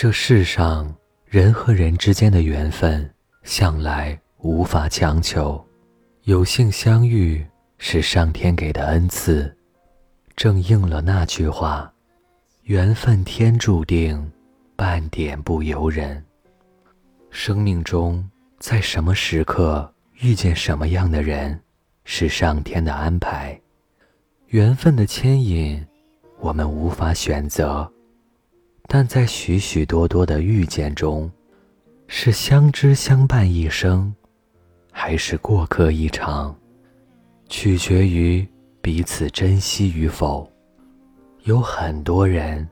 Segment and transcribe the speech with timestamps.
[0.00, 0.94] 这世上
[1.26, 5.60] 人和人之间的缘分，向来无法强求。
[6.22, 7.44] 有幸相遇
[7.78, 9.52] 是上天给的恩赐，
[10.36, 11.92] 正应了那句话
[12.62, 14.30] ：“缘分天注定，
[14.76, 16.24] 半点不由人。”
[17.28, 18.24] 生命中
[18.60, 21.60] 在什么时刻遇见什么样的人，
[22.04, 23.60] 是上天的安排。
[24.46, 25.84] 缘分的牵引，
[26.38, 27.92] 我们无法选择，
[28.90, 31.30] 但在许许多多的遇见中，
[32.06, 34.12] 是相知相伴一生。
[34.90, 36.56] 还是过客一场，
[37.48, 38.44] 取决于
[38.80, 40.50] 彼此珍惜与否。
[41.44, 42.66] 有很多人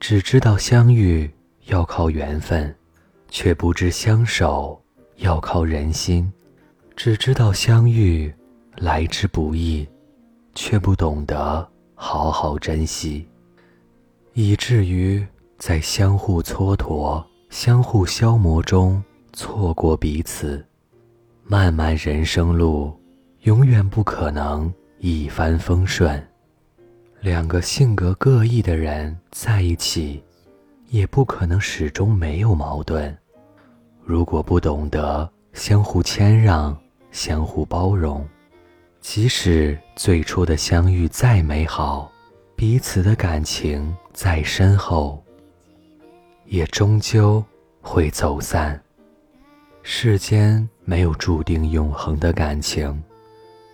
[0.00, 1.30] 只知道相遇
[1.66, 2.74] 要靠缘分，
[3.28, 4.82] 却不知相守
[5.18, 6.28] 要靠人心；
[6.96, 8.32] 只知道相遇
[8.76, 9.86] 来之不易，
[10.54, 13.28] 却不懂得好好珍惜，
[14.32, 15.24] 以至于
[15.60, 19.00] 在相互蹉跎、相互消磨中
[19.34, 20.64] 错过彼此。
[21.44, 22.98] 漫漫人生路，
[23.42, 26.26] 永远不可能一帆风顺。
[27.20, 30.24] 两个性格各异的人在一起，
[30.88, 33.14] 也不可能始终没有矛盾。
[34.02, 36.74] 如果不懂得相互谦让、
[37.12, 38.26] 相互包容，
[39.02, 42.10] 即使最初的相遇再美好，
[42.56, 45.22] 彼此的感情再深厚，
[46.50, 47.42] 也终究
[47.80, 48.78] 会走散。
[49.84, 53.00] 世间没有注定永恒的感情，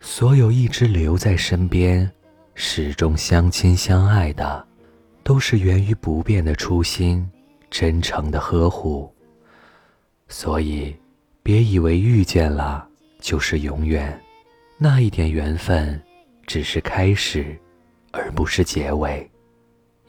[0.02, 2.08] 所有一直留在身边、
[2.54, 4.62] 始终相亲相爱的，
[5.22, 7.26] 都是源于不变的初心、
[7.70, 9.10] 真诚的呵护。
[10.28, 10.94] 所以，
[11.42, 12.86] 别以为遇见了
[13.20, 14.20] 就是永远，
[14.76, 15.98] 那一点缘分
[16.46, 17.58] 只是开始，
[18.12, 19.28] 而不是结尾。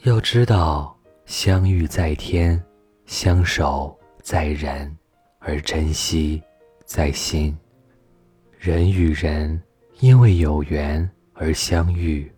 [0.04, 0.97] 要知道，
[1.28, 2.60] 相遇在天，
[3.06, 4.98] 相守在人。
[5.40, 6.42] 而珍惜
[6.84, 7.56] 在心，
[8.58, 9.62] 人与人
[10.00, 12.30] 因为有缘而相遇，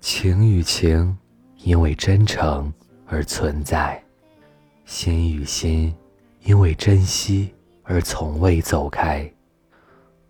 [0.00, 1.14] 情与情
[1.58, 2.72] 因为真诚
[3.06, 4.02] 而存在，
[4.86, 5.94] 心与心
[6.40, 7.52] 因为珍惜
[7.82, 9.30] 而从未走开。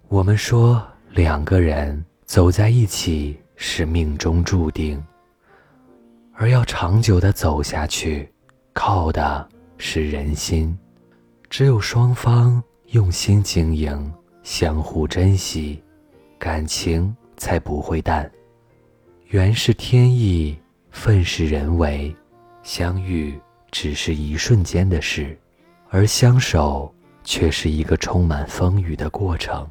[0.09, 5.01] 我们说两个人走在一起是命中注定，
[6.44, 8.31] 而要长久的走下去，
[8.75, 10.78] 靠的是人心。
[11.49, 14.12] 只有双方用心经营，
[14.43, 15.82] 相互珍惜，
[16.38, 18.31] 感情才不会淡。
[19.28, 20.55] 缘是天意，
[20.91, 22.15] 分是人为，
[22.62, 23.41] 相遇
[23.71, 25.34] 只是一瞬间的事，
[25.88, 29.66] 而相守却是一个充满风雨的过程。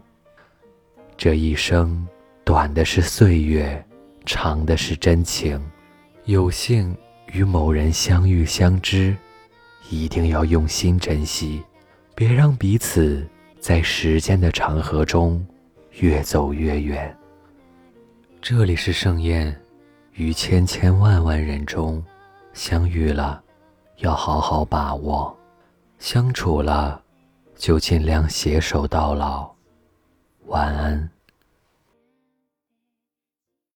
[1.17, 2.03] 这一生，
[2.44, 3.85] 短的是岁月，
[4.25, 5.63] 长的是真情。
[6.25, 6.95] 有幸
[7.34, 9.13] 与某人相遇相知，
[9.89, 11.61] 一定要用心珍惜。
[12.16, 13.28] 别让彼此
[13.59, 15.45] 在时间的长河中
[16.00, 17.13] 越走越远。
[18.41, 19.53] 这里是盛宴，
[20.13, 22.01] 于千千万万人中
[22.53, 23.44] 相遇了，
[23.97, 25.35] 要好好把握；
[26.00, 27.01] 相处了，
[27.57, 29.51] 就尽量携手到老。
[30.45, 31.12] 晚安。